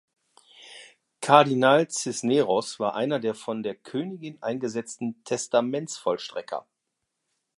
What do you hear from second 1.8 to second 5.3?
Cisneros war einer der von der Königin eingesetzten